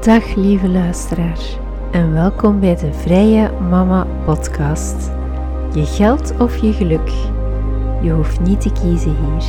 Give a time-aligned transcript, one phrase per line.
[0.00, 1.58] Dag lieve luisteraar
[1.92, 5.06] en welkom bij de Vrije Mama Podcast.
[5.74, 7.08] Je geld of je geluk,
[8.02, 9.44] je hoeft niet te kiezen hier.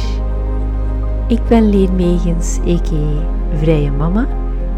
[1.27, 2.59] Ik ben Leen Megens.
[3.53, 4.27] Vrije Mama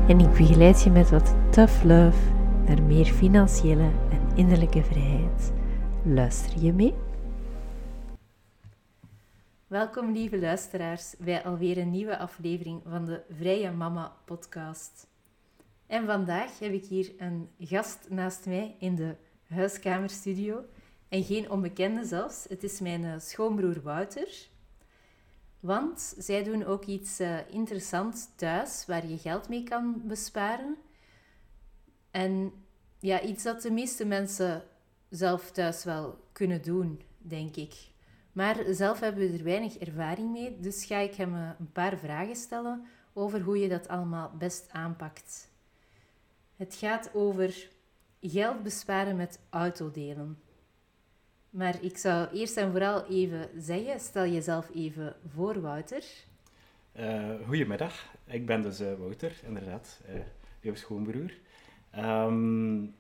[0.07, 2.17] en ik begeleid je met wat tough love
[2.65, 5.53] naar meer financiële en innerlijke vrijheid.
[6.03, 6.93] Luister je mee?
[9.67, 15.11] Welkom lieve luisteraars bij alweer een nieuwe aflevering van de Vrije Mama Podcast.
[15.93, 19.15] En vandaag heb ik hier een gast naast mij in de
[19.47, 20.65] huiskamerstudio.
[21.09, 22.45] En geen onbekende zelfs.
[22.49, 24.47] Het is mijn uh, schoonbroer Wouter.
[25.59, 30.77] Want zij doen ook iets uh, interessants thuis waar je geld mee kan besparen.
[32.11, 32.51] En
[32.99, 34.63] ja, iets dat de meeste mensen
[35.09, 37.73] zelf thuis wel kunnen doen, denk ik.
[38.31, 41.97] Maar zelf hebben we er weinig ervaring mee, dus ga ik hem uh, een paar
[41.97, 45.51] vragen stellen over hoe je dat allemaal best aanpakt.
[46.63, 47.69] Het gaat over
[48.21, 50.37] geld besparen met autodelen.
[51.49, 56.03] Maar ik zou eerst en vooral even zeggen, stel jezelf even voor, Wouter.
[56.99, 60.15] Uh, goedemiddag, ik ben dus uh, Wouter, inderdaad, uh,
[60.59, 61.31] jouw schoonbroer.
[61.97, 62.95] Um,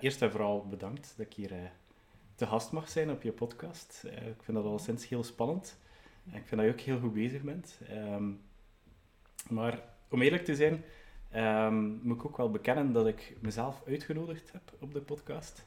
[0.00, 1.52] eerst en vooral bedankt dat ik hier
[2.34, 4.02] te gast mag zijn op je podcast.
[4.04, 5.78] ik vind dat al sinds heel spannend.
[6.30, 7.78] En ik vind dat je ook heel goed bezig bent.
[7.90, 8.40] Um,
[9.48, 10.84] maar om eerlijk te zijn,
[11.36, 15.66] um, moet ik ook wel bekennen dat ik mezelf uitgenodigd heb op de podcast.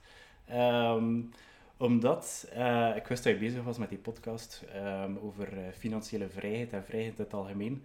[0.51, 1.31] Um,
[1.77, 6.29] omdat uh, ik wist dat je bezig was met die podcast um, over uh, financiële
[6.29, 7.83] vrijheid en vrijheid in het algemeen.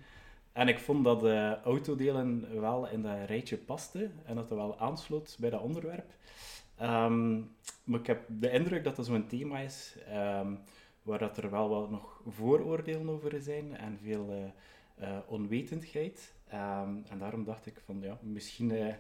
[0.53, 4.79] En ik vond dat uh, autodelen wel in dat rijtje paste en dat het wel
[4.79, 6.15] aansloot bij dat onderwerp.
[7.85, 9.97] maar ik heb de indruk dat dat zo'n thema is
[11.03, 14.53] waar dat er wel wat nog vooroordelen over zijn en veel
[15.27, 16.35] onwetendheid.
[16.53, 18.95] Um, en daarom dacht ik van, ja, misschien uh,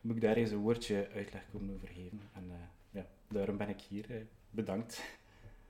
[0.00, 2.20] moet ik daar eens een woordje uitleg komen over geven.
[2.32, 2.54] En uh,
[2.90, 4.26] ja, daarom ben ik hier.
[4.50, 5.02] Bedankt.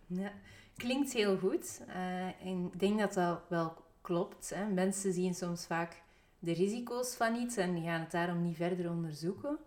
[0.07, 0.33] Ja,
[0.77, 1.83] klinkt heel goed.
[2.41, 4.51] en ik denk dat dat wel klopt.
[4.55, 4.67] Hè.
[4.67, 6.03] Mensen zien soms vaak
[6.39, 9.59] de risico's van iets en gaan het daarom niet verder onderzoeken,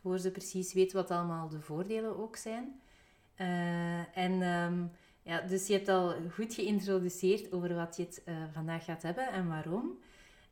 [0.00, 2.80] voor ze precies weten wat allemaal de voordelen ook zijn.
[4.14, 4.90] en um,
[5.26, 8.22] ja, dus je hebt al goed geïntroduceerd over wat je het
[8.52, 9.98] vandaag gaat hebben en waarom.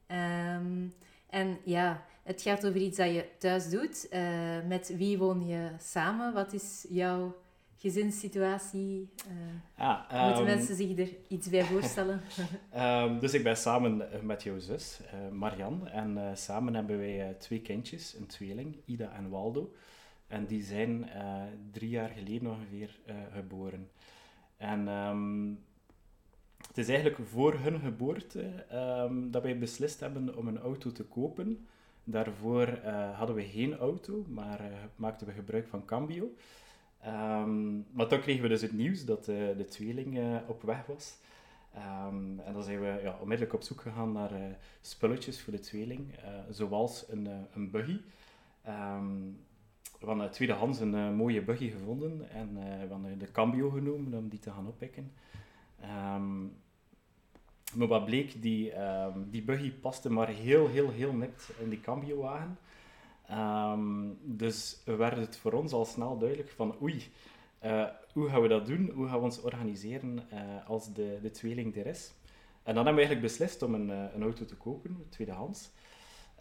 [0.09, 0.95] Um,
[1.35, 4.07] en ja, het gaat over iets dat je thuis doet.
[4.13, 4.21] Uh,
[4.69, 6.33] met wie woon je samen?
[6.33, 7.37] Wat is jouw
[7.79, 9.09] gezinssituatie?
[9.29, 12.21] Uh, ah, moeten um, mensen zich er iets bij voorstellen?
[12.77, 15.01] um, dus ik ben samen met jouw zus,
[15.33, 15.91] Marianne.
[15.91, 19.73] En samen hebben wij twee kindjes, een tweeling, Ida en Waldo.
[20.27, 21.11] En die zijn
[21.73, 22.99] drie jaar geleden ongeveer
[23.33, 23.91] geboren.
[24.65, 24.87] En
[26.69, 31.05] het is eigenlijk voor hun geboorte um, dat wij beslist hebben om een auto te
[31.05, 31.67] kopen.
[32.05, 34.67] Daarvoor uh, hadden we geen auto, maar uh,
[34.97, 36.35] maakten we gebruik van Cambio.
[37.07, 41.19] Um, maar toen kregen we dus het nieuws dat uh, de tweeling op weg was.
[41.77, 46.15] Um, en dan zijn we ja, onmiddellijk op zoek gegaan naar spulletjes voor de tweeling,
[46.51, 48.01] zoals een, een buggy.
[50.05, 54.39] We hebben tweedehands een mooie buggy gevonden en we hebben de Cambio genomen om die
[54.39, 55.13] te gaan oppikken.
[56.17, 56.57] Um,
[57.75, 61.81] maar wat bleek, die, um, die buggy paste maar heel, heel, heel net in die
[61.81, 62.59] cambio-wagen.
[63.31, 67.03] Um, dus werd het voor ons al snel duidelijk van oei,
[67.65, 68.91] uh, hoe gaan we dat doen?
[68.95, 70.23] Hoe gaan we ons organiseren
[70.67, 72.13] als de, de tweeling er is?
[72.63, 75.71] En dan hebben we eigenlijk beslist om een, een auto te kopen, tweedehands.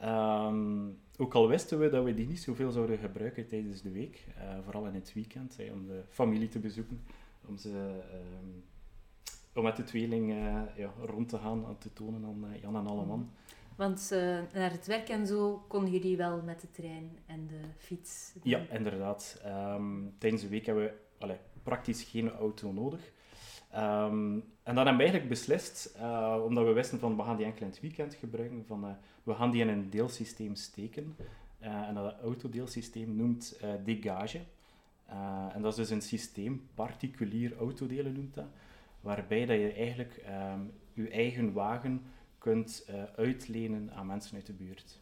[0.03, 4.28] Um, ook al wisten we dat we die niet zoveel zouden gebruiken tijdens de week,
[4.64, 7.03] vooral in het weekend, om de familie te bezoeken,
[7.46, 8.02] om ze
[9.56, 12.75] om met de tweeling uh, ja, rond te gaan en te tonen aan uh, Jan
[12.75, 13.30] en alle man.
[13.75, 14.19] Want uh,
[14.53, 18.34] naar het werk en zo konden jullie wel met de trein en de fiets?
[18.44, 19.41] Ja, inderdaad.
[19.46, 23.12] Um, tijdens de week hebben we allee, praktisch geen auto nodig.
[23.75, 25.96] Um, en dan hebben we eigenlijk beslist,
[26.43, 29.52] omdat we wisten van we gaan die enkel in het weekend gebruiken, van we gaan
[29.52, 31.16] die in een deelsysteem steken.
[31.59, 34.41] en dat autodeelsysteem noemt Degage.
[35.53, 38.46] en dat is dus een systeem, particulier autodelen noemt dat
[39.02, 40.23] waarbij dat je eigenlijk
[40.53, 42.02] um, je eigen wagen
[42.37, 44.99] kunt uitlenen aan mensen uit de buurt.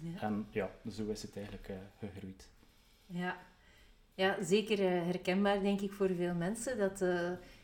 [0.00, 0.20] Ja.
[0.20, 2.48] En ja, zo is het eigenlijk gegroeid.
[3.06, 3.36] Ja.
[4.18, 6.78] Ja, zeker uh, herkenbaar denk ik voor veel mensen.
[6.78, 7.04] Dat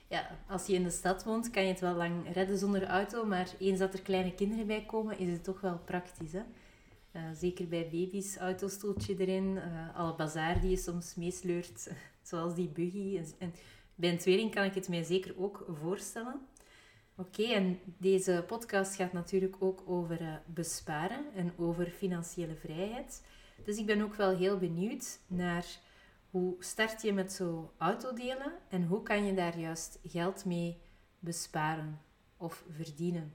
[0.09, 3.25] ja, als je in de stad woont, kan je het wel lang redden zonder auto,
[3.25, 6.33] maar eens dat er kleine kinderen bij komen, is het toch wel praktisch.
[6.33, 6.43] Hè?
[7.35, 9.59] zeker bij baby's, autostoeltje erin,
[9.95, 11.91] alle bazaar die je soms meesleurt,
[12.31, 13.17] zoals die buggy.
[13.17, 13.55] En, en
[13.95, 16.41] bij een tweeling kan ik het mij zeker ook voorstellen.
[17.17, 23.23] Oké, en deze podcast gaat natuurlijk ook over besparen en over financiële vrijheid.
[23.65, 25.67] Dus ik ben ook wel heel benieuwd naar
[26.35, 30.79] hoe start je met zo autodelen en hoe kan je daar juist geld mee
[31.19, 32.01] besparen
[32.37, 33.33] of verdienen?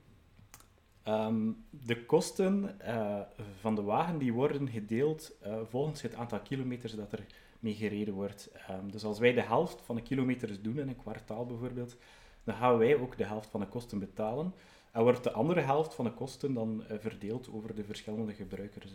[1.03, 3.19] Um, de kosten uh,
[3.59, 7.25] van de wagen die worden gedeeld uh, volgens het aantal kilometers dat er
[7.59, 8.51] mee gereden wordt.
[8.69, 11.95] Um, dus als wij de helft van de kilometers doen in een kwartaal bijvoorbeeld,
[12.43, 14.53] dan gaan wij ook de helft van de kosten betalen.
[14.91, 18.93] En wordt de andere helft van de kosten dan uh, verdeeld over de verschillende gebruikers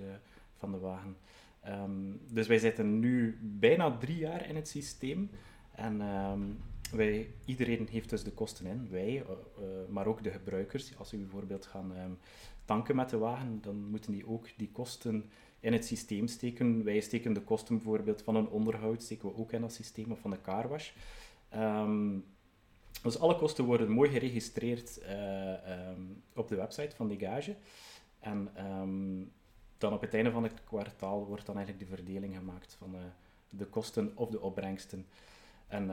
[0.57, 1.17] van de wagen.
[1.69, 5.31] Um, dus wij zitten nu bijna drie jaar in het systeem.
[5.75, 6.03] En
[6.93, 10.99] wij, iedereen heeft dus de kosten in, wij, uh, maar ook de gebruikers.
[10.99, 12.19] Als we bijvoorbeeld gaan um,
[12.65, 15.31] tanken met de wagen, dan moeten die ook die kosten
[15.61, 16.85] in het systeem steken.
[16.85, 20.19] Wij steken de kosten bijvoorbeeld van een onderhoud, steken we ook in dat systeem, of
[20.21, 20.91] van de carwash.
[23.03, 25.01] Dus alle kosten worden mooi geregistreerd
[25.97, 27.57] um, op de website van Degage.
[28.21, 28.49] En
[29.85, 33.01] dan op het einde van het kwartaal wordt dan eigenlijk de verdeling gemaakt van uh,
[33.49, 35.07] de kosten of de opbrengsten.
[35.67, 35.87] En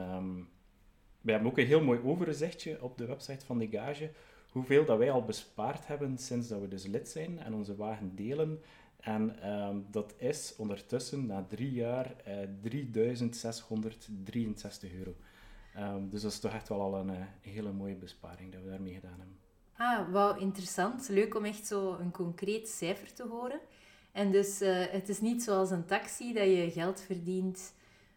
[1.22, 4.12] we hebben ook een heel mooi overzichtje op de website van Degage,
[4.52, 8.16] hoeveel dat wij al bespaard hebben sinds dat we dus lid zijn en onze wagen
[8.16, 8.62] delen.
[9.02, 15.16] En ehm, dat is ondertussen, na drie jaar, uh, eh, 3663 euro.
[15.78, 18.70] Um, dus dat is toch echt wel al een, uh, hele mooie besparing dat we
[18.70, 19.40] daarmee gedaan hebben.
[19.74, 21.10] Ah, wauw, interessant.
[21.10, 23.60] Leuk om echt zo een concreet cijfer te horen.
[24.12, 27.74] En dus uh, het is niet zoals een taxi dat je geld verdient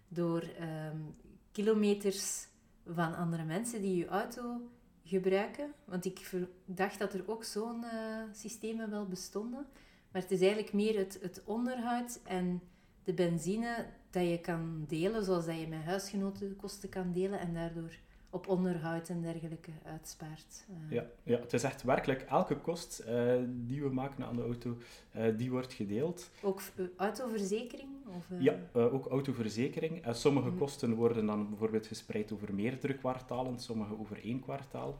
[0.08, 1.14] door um,
[1.52, 2.46] kilometers
[2.86, 4.60] van andere mensen die je auto
[5.04, 5.72] gebruiken.
[5.84, 6.30] Want ik
[6.64, 9.66] dacht dat er ook zo'n uh, systemen wel bestonden.
[10.10, 12.62] Maar het is eigenlijk meer het, het onderhoud en
[13.04, 17.54] de benzine dat je kan delen, zoals dat je met huisgenoten kosten kan delen en
[17.54, 17.98] daardoor
[18.34, 20.66] op onderhoud en dergelijke uitspaart.
[20.70, 20.92] Uh.
[20.92, 24.76] Ja, ja, het is echt werkelijk elke kost uh, die we maken aan de auto,
[25.16, 26.30] uh, die wordt gedeeld.
[26.42, 26.60] Ook
[26.96, 27.88] autoverzekering?
[28.16, 30.04] Of, ja, ook autoverzekering.
[30.10, 30.58] sommige mm.
[30.58, 34.98] kosten worden dan bijvoorbeeld gespreid over meerdere kwartalen, sommige over één kwartaal.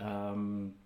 [0.00, 0.76] Um,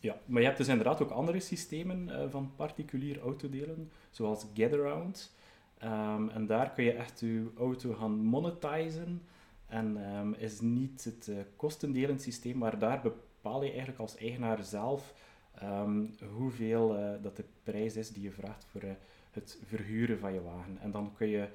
[0.00, 5.34] ja, maar je hebt dus inderdaad ook andere systemen van particulier autodelen, zoals Getaround.
[5.84, 9.22] Um, en daar kun je echt je auto gaan monetizen.
[9.68, 14.62] En um, is niet het uh, kostendelend systeem, maar daar bepaal je eigenlijk als eigenaar
[14.64, 15.14] zelf
[15.62, 18.90] um, hoeveel uh, dat de prijs is die je vraagt voor uh,
[19.30, 20.78] het verhuren van je wagen.
[20.80, 21.48] En dan kun je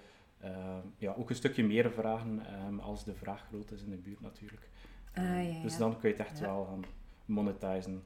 [0.97, 4.21] ja, ook een stukje meer vragen um, als de vraag groot is in de buurt
[4.21, 4.69] natuurlijk.
[5.13, 5.61] Ah, ja, ja.
[5.61, 6.83] Dus dan kun je het echt wel gaan
[7.25, 8.03] monetizen.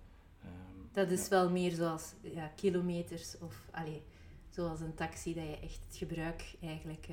[0.91, 3.67] dat is wel meer zoals ja, kilometers of...
[3.71, 4.01] Allee,
[4.49, 7.07] zoals een taxi, dat je echt het gebruik eigenlijk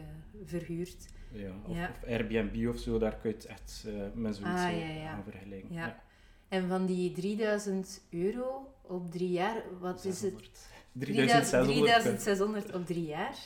[0.44, 1.08] verhuurt.
[1.34, 4.78] Ja, of, of, Airbnb of zo, daar kun je het echt uh, met zoiets ah,
[4.78, 5.74] ja, aan vergelijken.
[5.74, 6.02] Ja.
[6.48, 10.42] En van die 3000 euro op drie jaar, wat 600.
[10.42, 10.68] is het?
[10.92, 11.86] 3600.
[11.86, 13.36] 3600 op drie jaar.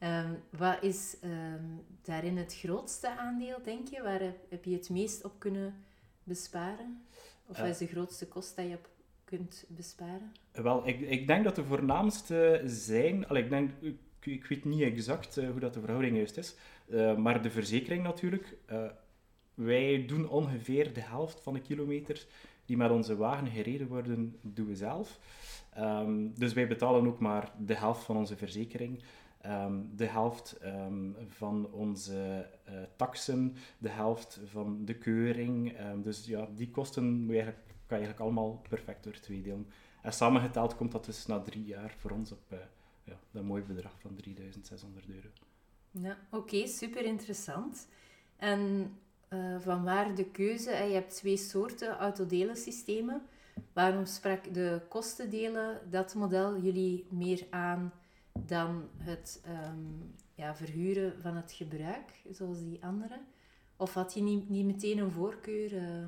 [0.00, 4.02] Um, wat is um, daarin het grootste aandeel, denk je?
[4.02, 5.74] Waar heb je het meest op kunnen
[6.22, 7.02] besparen?
[7.46, 8.88] Of wat is de grootste kost dat je op
[9.24, 10.32] kunt besparen?
[10.52, 13.28] Wel, ik, ik denk dat de voornaamste zijn...
[13.28, 13.70] Allee, ik, denk,
[14.26, 16.54] ik, weet niet exact uh, hoe dat de verhouding juist is,
[16.86, 18.56] uh, maar de verzekering natuurlijk.
[18.72, 18.84] Uh,
[19.54, 22.26] wij doen ongeveer de helft van de kilometers
[22.64, 25.18] die met onze wagen gereden worden, doen we zelf.
[25.78, 29.02] Um, dus wij betalen ook maar de helft van onze verzekering.
[29.46, 35.76] Um, de helft um, van onze uh, taxen, de helft van de keuring.
[36.02, 39.68] dus ja, die kosten moet eigenlijk, kan je eigenlijk allemaal perfect door twee delen.
[40.02, 42.54] En samengeteld komt dat dus na drie jaar voor ons op
[43.06, 45.28] ja, dat mooie bedrag van 3600 euro.
[45.90, 47.88] Ja, oké, super interessant.
[48.36, 48.92] En
[49.30, 50.70] uh, van waar de keuze?
[50.70, 53.22] Je hebt twee soorten autodelensystemen.
[53.72, 57.92] Waarom sprak de kostendelen dat model jullie meer aan
[58.38, 63.20] dan het um, ja, verhuren van het gebruik, zoals die andere?
[63.76, 65.72] Of had je niet, niet meteen een voorkeur?
[65.72, 66.06] Uh...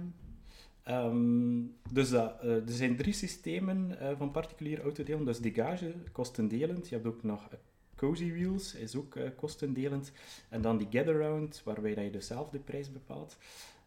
[0.90, 5.24] Um, dus dat, uh, er zijn drie systemen uh, van particulier autodelen.
[5.24, 6.88] Dus Degage, kostendelend.
[6.88, 7.48] Je hebt ook nog
[7.96, 10.12] Cozy Wheels, is ook kostendelend.
[10.48, 13.36] En dan die Getaround, waarbij dat je dus zelf de prijs bepaalt.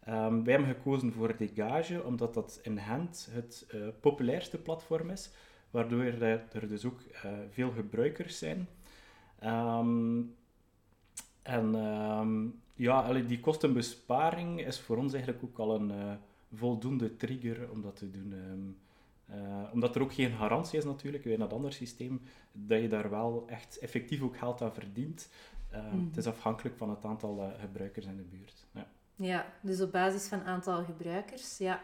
[0.08, 3.66] Um, wij hebben gekozen voor Degage, omdat dat in hand het
[4.00, 5.30] populairste platform is.
[5.70, 7.00] Waardoor er dus ook
[7.50, 8.68] veel gebruikers zijn.
[9.44, 10.34] Um,
[11.42, 11.72] en
[12.74, 16.18] ja, die kostenbesparing is voor ons eigenlijk ook al een
[16.52, 18.32] voldoende trigger om dat te doen.
[18.32, 18.70] Ehm,
[19.26, 22.20] eh, omdat er ook geen garantie is natuurlijk, in dat andere systeem,
[22.52, 25.28] dat je daar wel echt effectief ook geld aan verdient.
[25.72, 28.66] Uh, Het is afhankelijk van het aantal uh, gebruikers in de buurt.
[28.72, 28.86] Ja.
[29.16, 31.82] ja, dus op basis van aantal gebruikers, ja.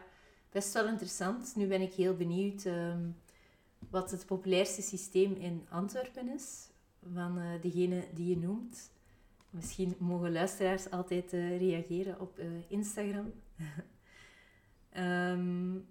[0.51, 1.53] best wel interessant.
[1.57, 3.11] Nu ben ik heel benieuwd ehm,
[3.91, 6.69] wat het populairste systeem in Antwerpen is,
[7.15, 8.91] van uh, degene die je noemt.
[9.51, 13.33] Misschien mogen luisteraars altijd reageren op Instagram.
[14.97, 15.87] um,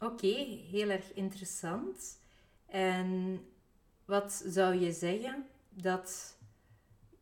[0.00, 0.34] Oké,
[0.70, 2.20] heel erg interessant.
[2.66, 3.40] En
[4.04, 6.36] wat zou je zeggen dat...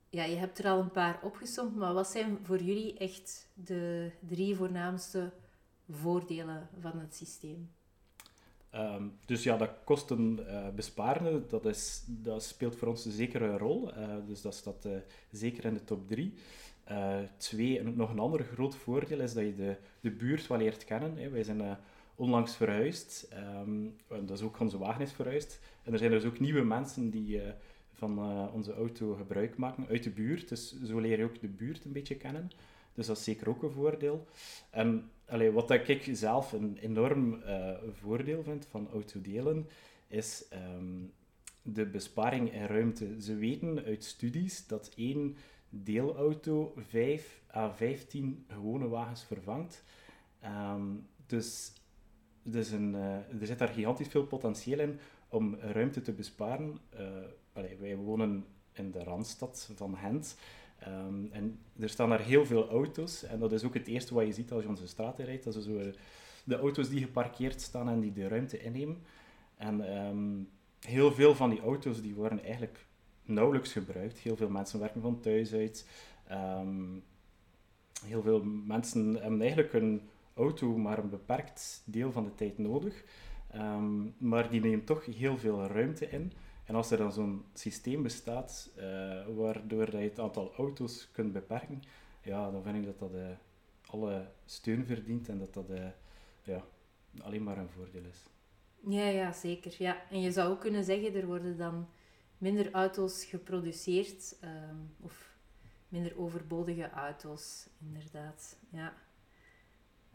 [0.08, 4.10] Ja, je hebt er al een paar opgesomd, maar wat zijn voor jullie echt de
[4.20, 5.32] drie voornaamste
[5.90, 7.70] voordelen van het systeem?
[8.74, 13.98] Um, dus ja, dat kosten besparen, dat, is, dat speelt voor ons een zekere rol.
[13.98, 14.96] Uh, dus dat staat uh,
[15.30, 16.34] zeker in de top drie.
[17.36, 20.84] Twee, en nog een ander groot voordeel is dat je de, de buurt wel leert
[20.84, 21.16] kennen.
[21.16, 21.28] Hè.
[21.28, 21.78] Wij zijn
[22.14, 23.28] onlangs verhuisd.
[23.64, 25.60] Um, dat is ook onze wagen is verhuisd.
[25.82, 27.40] En er zijn dus ook nieuwe mensen die
[27.92, 28.18] van
[28.52, 30.48] onze auto gebruik maken uit de buurt.
[30.48, 32.50] Dus zo leer je ook de buurt een beetje kennen.
[32.94, 34.26] Dus dat is zeker ook een voordeel.
[34.70, 37.42] En allee, wat ik zelf een enorm
[37.92, 39.68] voordeel vind van autodelen,
[40.08, 40.44] is
[40.76, 41.12] um,
[41.62, 43.22] de besparing in ruimte.
[43.22, 45.36] Ze weten uit studies dat één
[45.68, 49.84] deelauto 5 à 15 gewone wagens vervangt.
[50.44, 51.72] Um, dus
[52.42, 56.78] dus een, uh, er zit daar gigantisch veel potentieel in om ruimte te besparen.
[57.52, 60.36] Allee, wij wonen in de randstad van Gent.
[60.88, 63.22] Um, en er staan daar heel veel auto's.
[63.22, 65.44] En dat is ook het eerste wat je ziet als je onze straten rijdt.
[65.44, 65.92] Dat is zo eh,
[66.44, 69.02] de auto's die geparkeerd staan en die de ruimte innemen.
[69.56, 70.48] En um,
[70.80, 72.85] heel veel van die auto's die worden eigenlijk
[73.26, 74.18] nauwelijks gebruikt.
[74.18, 75.88] Heel veel mensen werken van thuis uit.
[76.32, 77.04] Um,
[78.04, 83.04] heel veel mensen hebben eigenlijk een auto maar een beperkt deel van de tijd nodig.
[84.18, 86.32] maar die neemt toch heel veel ruimte in.
[86.66, 88.82] En als er dan zo'n systeem bestaat uh,
[89.36, 91.82] waardoor je het aantal auto's kunt beperken,
[92.22, 93.26] ja, dan vind ik dat dat uh,
[93.86, 95.86] alle steun verdient en dat dat uh,
[96.42, 96.64] ja,
[97.18, 98.22] alleen maar een voordeel is.
[98.88, 99.74] Ja, ja, zeker.
[99.78, 100.02] Ja.
[100.10, 101.88] En je zou ook kunnen zeggen, er worden dan
[102.38, 105.34] minder auto's geproduceerd um, of
[105.88, 108.56] minder overbodige auto's, inderdaad.
[108.70, 108.92] Ja.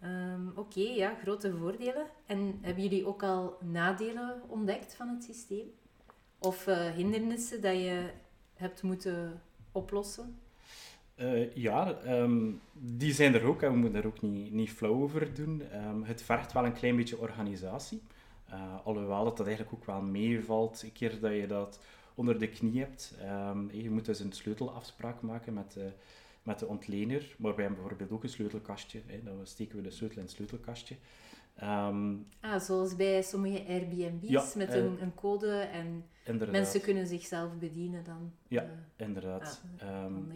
[0.04, 2.06] Um, Oké, ja, grote voordelen.
[2.25, 5.72] En hebben jullie ook al nadelen ontdekt van het systeem?
[6.40, 8.10] Of uh, hindernissen dat je
[8.54, 10.40] hebt moeten oplossen?
[11.16, 15.01] Uh, ja, um, die zijn er ook en we moeten er ook niet, niet flauw
[15.01, 15.62] over doen.
[16.04, 18.01] Het vergt wel een klein beetje organisatie.
[18.50, 21.80] Uh, alhoewel dat dat eigenlijk ook wel meevalt, een keer dat je dat
[22.15, 23.15] onder de knie hebt.
[23.24, 25.84] Um, je moet dus een sleutelafspraak maken met, uh,
[26.44, 27.36] met de ontlener.
[27.38, 29.01] Maar wij hebben bijvoorbeeld ook een sleutelkastje.
[29.06, 29.24] Hè.
[29.24, 30.96] Dan steken we de sleutel in het sleutelkastje.
[31.63, 36.56] Um, ah, zoals bij sommige Airbnb's met een, een, code en inderdaad.
[36.56, 38.32] mensen kunnen zichzelf bedienen dan.
[38.48, 39.62] Ja, uh, inderdaad.
[39.80, 40.32] Ah, um,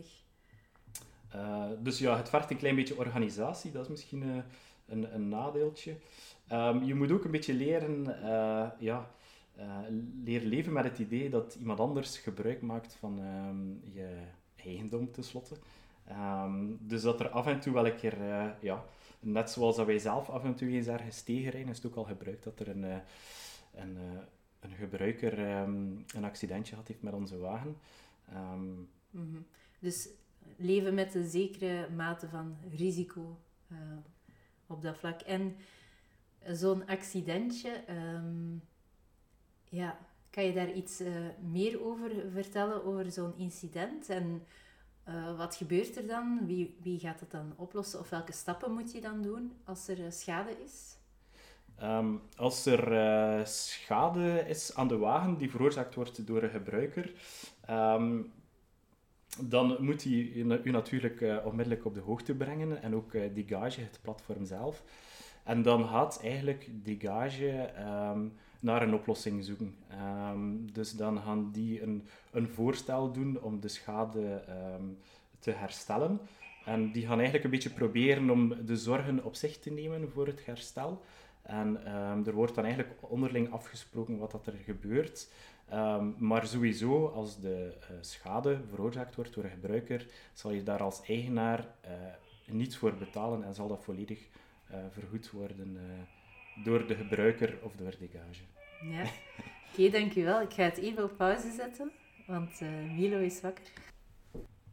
[1.35, 4.43] uh, dus ja, het vergt een klein beetje organisatie, dat is misschien
[4.87, 5.95] een, een nadeeltje.
[6.51, 8.03] Um, je moet ook een beetje leren,
[8.79, 9.09] ja,
[10.23, 13.19] leren leven met het idee dat iemand anders gebruik maakt van
[13.93, 14.17] je
[14.55, 15.55] eigendom tenslotte.
[16.79, 18.17] dus dat er af en toe wel een keer
[18.61, 18.85] ja,
[19.25, 22.03] net zoals dat wij zelf af en toe eens ergens tegenrijden, is het ook al
[22.03, 22.97] gebruikt dat er een, eh,
[23.73, 24.21] een, eh,
[24.59, 27.77] een gebruiker ehm, een accidentje had heeft met onze wagen.
[28.33, 29.45] Um, -hmm.
[29.79, 30.09] Dus
[30.57, 33.39] leven met een zekere mate van risico
[33.71, 33.77] uh,
[34.67, 35.21] op dat vlak.
[35.21, 35.55] En
[36.47, 38.61] zo'n accidentje, um,
[39.75, 39.97] ja,
[40.29, 41.07] kan je daar iets uh,
[41.51, 44.09] meer over vertellen, over zo'n incident?
[44.09, 44.43] En
[45.07, 46.45] uh, wat gebeurt er dan?
[46.45, 47.99] Wie, wie gaat het dan oplossen?
[47.99, 50.97] Of welke stappen moet je dan doen als er uh, schade is?
[51.83, 57.13] Um, als er uh, schade is aan de wagen die veroorzaakt wordt door een gebruiker,
[57.69, 58.31] um,
[59.41, 60.31] dan moet hij
[60.63, 64.83] u natuurlijk onmiddellijk op de hoogte brengen en ook Digage, het platform zelf.
[65.43, 67.71] En dan gaat eigenlijk Digage
[68.13, 68.33] um,
[68.65, 69.75] naar een oplossing zoeken.
[70.31, 74.43] Um, dus dan gaan die een, een voorstel doen om de schade
[74.79, 74.97] um,
[75.39, 76.19] te herstellen.
[76.65, 80.27] En die gaan eigenlijk een beetje proberen om de zorgen op zich te nemen voor
[80.27, 81.01] het herstel.
[81.41, 81.85] En
[82.25, 85.29] er wordt dan eigenlijk onderling afgesproken wat dat er gebeurt.
[86.17, 91.01] maar sowieso, als de uh, schade veroorzaakt wordt door een gebruiker, zal je daar als
[91.01, 91.91] eigenaar uh,
[92.45, 94.19] niets voor betalen en zal dat volledig
[94.71, 95.77] uh, vergoed worden
[96.63, 98.43] door de gebruiker of door Digage.
[98.81, 99.03] Ja,
[99.71, 100.41] oké, dankjewel.
[100.41, 101.91] Ik ga het even op pauze zetten,
[102.27, 103.65] want uh, Milo is wakker.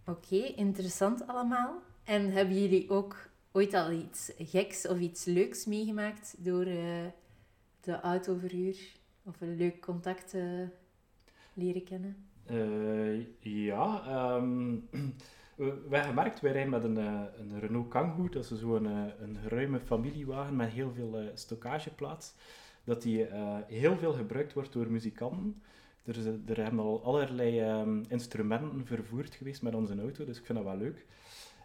[0.07, 1.83] Oké, interessant allemaal.
[2.05, 7.07] En hebben jullie ook ooit al iets geks of iets leuks meegemaakt door uh,
[7.81, 8.77] de autoverhuur?
[9.25, 10.63] Of een leuk contact uh,
[11.55, 12.27] leren kennen?
[13.41, 14.03] ja,
[14.37, 14.89] um,
[15.57, 19.11] we, hebben gemerkt, wij rijden met een, eh, een Renault Kangoo, dat is zo'n een,
[19.11, 22.35] eh, een ruime familiewagen met heel veel stockageplaats,
[22.85, 23.27] dat die
[23.67, 25.63] heel veel gebruikt wordt door muzikanten.
[26.05, 30.59] Er, er hebben al allerlei um, instrumenten vervoerd geweest met onze auto, dus ik vind
[30.59, 31.07] dat wel leuk.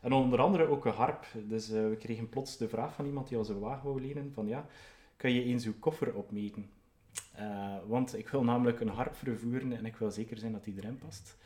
[0.01, 1.25] En onder andere ook een harp.
[1.47, 4.65] Dus we kregen plots de vraag van iemand die onze wagen wou lenen, van ja,
[5.15, 6.69] kan je eens uw koffer opmeten?
[7.87, 10.97] want ik wil namelijk een harp vervoeren en ik wil zeker zijn dat die erin
[10.97, 11.37] past.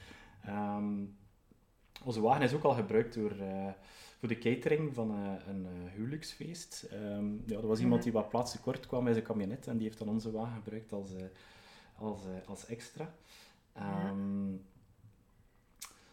[0.48, 1.18] Um,
[2.04, 3.32] onze wagen is ook al gebruikt door,
[4.22, 6.88] voor de catering van uh, een uh, huwelijksfeest.
[6.94, 8.12] Um, ja, er was iemand mhm.
[8.12, 10.94] die wat plaats tekort kwam bij zijn kabinet en die heeft dan onze wagen gebruikt
[10.94, 11.10] als,
[11.96, 13.14] als, als extra.
[14.10, 14.62] Um,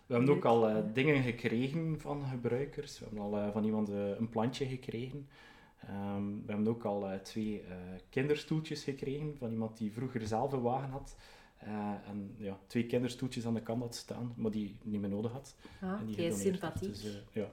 [0.07, 2.99] we hebben ook al dingen gekregen van gebruikers.
[2.99, 5.29] We hebben al van iemand een plantje gekregen.
[6.17, 7.65] Um, we hebben ook al twee
[8.11, 11.17] kinderstoeltjes gekregen van iemand die vroeger zelf een wagen had.
[12.07, 15.57] En ja, twee kinderstoeltjes aan de kant had staan, maar die niet meer nodig had.
[15.81, 16.89] Ah, en die sympathiek.
[16.89, 17.51] Dus, uh, ja.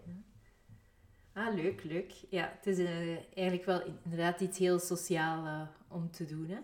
[1.36, 2.14] Ah, leuk, leuk.
[2.30, 6.50] Ja, het is uh, eigenlijk wel inderdaad iets heel sociaal om te doen.
[6.50, 6.58] Hè?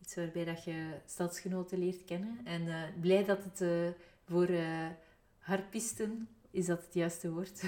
[0.00, 2.40] Iets waarbij dat je stadsgenoten leert kennen.
[2.44, 4.48] En blij dat het voor
[5.38, 7.62] harpisten, is dat het juiste woord,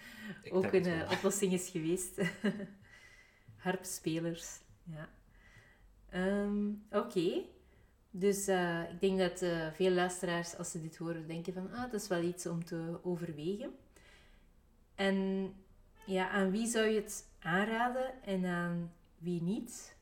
[0.50, 2.20] ook een oplossing is geweest.
[3.64, 5.08] Harpspelers, ja.
[6.14, 6.98] Um, Oké.
[6.98, 7.46] Okay.
[8.10, 8.48] Dus
[8.92, 9.38] ik denk dat
[9.74, 12.98] veel luisteraars, als ze dit horen, denken van ah, dat is wel iets om te
[13.02, 13.74] overwegen.
[14.94, 15.52] En
[16.06, 19.96] ja, aan wie zou je het aanraden en aan wie niet?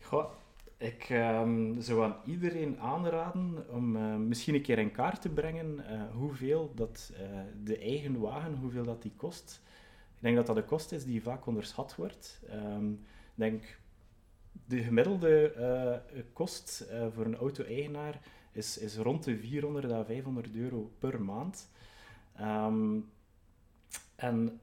[0.00, 0.30] Goh,
[0.76, 5.84] ik um, zou aan iedereen aanraden om uh, misschien een keer in kaart te brengen
[6.12, 7.12] hoeveel dat
[7.64, 9.60] de eigen wagen, hoeveel dat die kost.
[10.16, 12.40] Ik denk dat dat een kost is die vaak onderschat wordt.
[12.52, 13.78] Um, ik denk
[14.66, 18.20] de gemiddelde kost voor een auto-eigenaar
[18.58, 21.68] is, is rond de 400 à 500 euro per maand.
[22.40, 23.10] Um,
[24.18, 24.60] en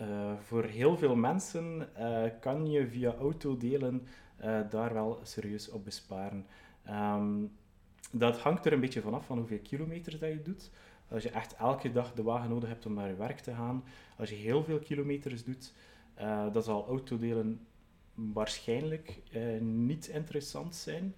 [0.00, 1.88] uh, voor heel veel mensen
[2.40, 4.06] kan je via autodelen
[4.70, 6.46] daar wel serieus op besparen.
[6.90, 7.52] Um,
[8.12, 10.70] dat hangt er een beetje vanaf van hoeveel kilometers dat je doet.
[11.08, 13.84] Als je echt elke dag de wagen nodig hebt om naar je werk te gaan,
[14.16, 15.72] als je heel veel kilometers doet,
[16.52, 17.66] dan zal autodelen
[18.14, 19.20] waarschijnlijk
[19.60, 21.14] niet interessant zijn.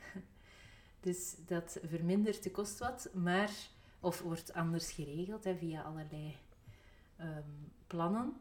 [1.05, 3.09] dus dat vermindert de kost wat.
[3.13, 3.51] Maar
[3.99, 6.35] of wordt anders geregeld hè, via allerlei
[7.21, 8.33] um, plannen.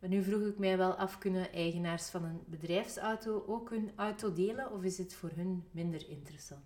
[0.00, 4.32] Maar nu vroeg ik mij wel af, kunnen eigenaars van een bedrijfsauto ook hun auto
[4.32, 6.60] delen of is het voor hun minder interessant?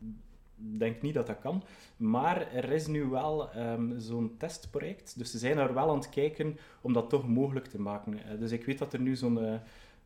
[0.73, 1.63] Ik denk niet dat dat kan,
[1.97, 5.19] maar er is nu wel um, zo'n testproject.
[5.19, 8.13] Dus ze zijn er wel aan het kijken om dat toch mogelijk te maken.
[8.13, 9.55] Uh, dus ik weet dat er nu zo'n uh,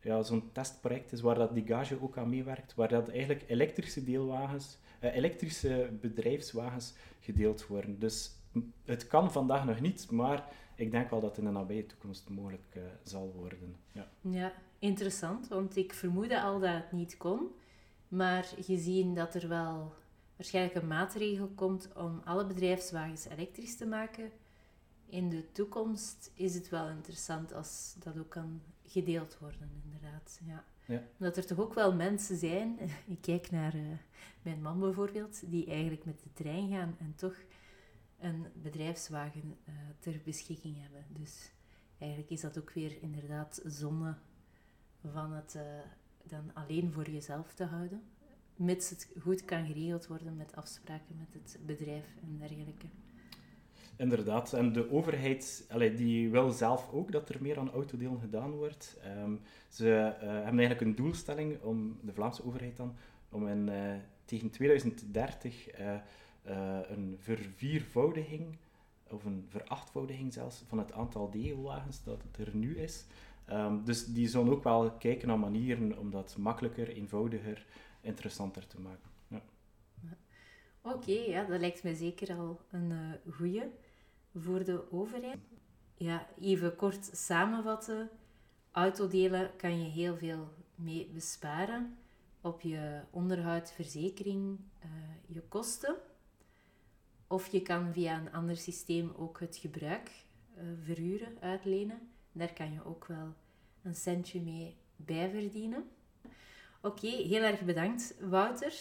[0.01, 4.77] ja, zo'n testproject is waar dat Digage ook aan meewerkt, waar dat eigenlijk elektrische deelwagens,
[5.03, 7.99] uh, elektrische bedrijfswagens gedeeld worden.
[7.99, 8.31] Dus
[8.85, 12.29] het kan vandaag nog niet, maar ik denk wel dat het in de nabije toekomst
[12.29, 13.75] mogelijk uh, zal worden.
[13.91, 14.07] Ja.
[14.21, 17.47] ja, interessant, want ik vermoedde al dat het niet kon.
[18.07, 19.93] Maar gezien dat er wel
[20.35, 24.31] waarschijnlijk een maatregel komt om alle bedrijfswagens elektrisch te maken.
[25.05, 30.39] In de toekomst is het wel interessant als dat ook kan gedeeld worden, inderdaad.
[30.45, 30.63] Ja.
[30.85, 31.03] Ja.
[31.19, 33.81] Omdat er toch ook wel mensen zijn, ik kijk naar eh,
[34.41, 37.35] mijn man bijvoorbeeld, die eigenlijk met de trein gaan en toch
[38.19, 41.05] een bedrijfswagen eh, ter beschikking hebben.
[41.07, 41.51] Dus
[41.97, 44.15] eigenlijk is dat ook weer inderdaad zonde
[45.11, 45.63] van het eh,
[46.23, 48.03] dan alleen voor jezelf te houden.
[48.55, 52.85] Mits het goed kan geregeld worden met afspraken met het bedrijf en dergelijke.
[53.95, 58.97] Inderdaad, en de overheid die wil zelf ook dat er meer aan autodelen gedaan wordt.
[59.03, 59.35] Ehm,
[59.69, 62.95] ze eh, hebben eigenlijk een doelstelling om, de Vlaamse overheid dan,
[63.29, 63.69] om in,
[64.25, 65.67] tegen 2030
[66.41, 68.57] eh, eh, een verviervoudiging,
[69.09, 73.05] of een verachtvoudiging zelfs, van het aantal deelwagens dat er nu is.
[73.45, 77.65] Ehm, dus die zullen ook wel kijken naar manieren om dat makkelijker, eenvoudiger,
[78.01, 79.09] interessanter te maken.
[79.27, 79.41] Ja.
[80.81, 83.63] Oké, ja, dat lijkt mij zeker al een uh, goeie
[84.35, 85.39] voor de overheid.
[85.95, 88.09] Ja, even kort samenvatten.
[88.71, 91.97] Autodelen kan je heel veel mee besparen
[92.41, 94.89] op je onderhoud, verzekering, uh,
[95.27, 95.95] je kosten.
[97.31, 100.11] Of je kan via een ander systeem ook het gebruik
[100.57, 102.09] uh, verhuren, uitlenen.
[102.31, 103.33] Daar kan je ook wel
[103.81, 105.89] een centje mee bijverdienen.
[106.81, 108.73] Oké, heel erg bedankt Wouter.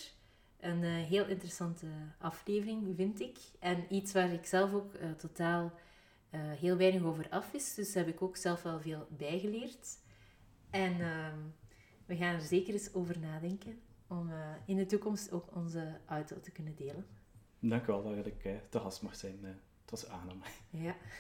[0.60, 1.86] Een uh, heel interessante
[2.18, 3.38] aflevering, vind ik.
[3.58, 5.72] En iets waar ik zelf ook uh, totaal
[6.30, 7.76] heel weinig over af wist.
[7.76, 9.98] Dus heb ik ook zelf wel veel bijgeleerd.
[10.70, 10.96] En
[12.06, 14.30] we gaan er zeker eens over nadenken om
[14.66, 17.06] in de toekomst ook onze auto te kunnen delen.
[17.60, 19.38] Dank u wel dat ik te gast mag zijn.
[19.82, 20.42] het was aangenaam.
[20.70, 20.94] Ja.